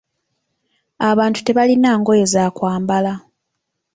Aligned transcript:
Abantu 1.09 1.39
tebalina 1.41 1.89
ngoye 1.99 2.25
za 2.33 2.43
kwambala. 2.55 3.13